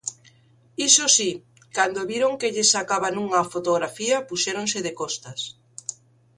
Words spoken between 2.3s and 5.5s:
que lles sacaban unha fotografía puxéronse de costas.